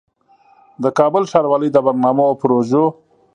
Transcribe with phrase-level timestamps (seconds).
[0.83, 2.83] د کابل ښاروالۍ د برنامو او پروژو